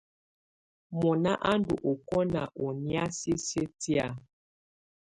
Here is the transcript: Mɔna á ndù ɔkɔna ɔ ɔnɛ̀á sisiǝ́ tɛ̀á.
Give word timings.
Mɔna 0.99 1.31
á 1.49 1.51
ndù 1.59 1.75
ɔkɔna 1.91 2.41
ɔ 2.61 2.65
ɔnɛ̀á 2.67 3.03
sisiǝ́ 3.17 3.67
tɛ̀á. 3.81 4.07